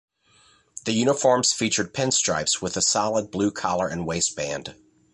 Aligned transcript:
The 0.85 0.93
uniforms 0.93 1.53
featured 1.53 1.93
pinstripes 1.93 2.59
with 2.59 2.75
a 2.75 2.81
solid 2.81 3.29
blue 3.29 3.51
collar 3.51 3.87
and 3.87 4.03
waistband. 4.07 4.73